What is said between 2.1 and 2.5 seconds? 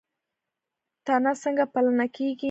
کیږي؟